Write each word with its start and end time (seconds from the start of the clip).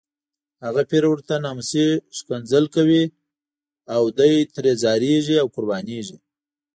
هغه 0.65 0.81
پیر 0.91 1.03
ورته 1.09 1.33
ناموسي 1.45 1.85
ښکنځلې 2.17 2.69
کوي 2.75 3.03
او 3.95 4.03
دی 4.17 4.33
ترې 4.55 4.73
ځاریږي 4.83 5.35
او 5.41 5.47
قربانیږي. 5.55 6.17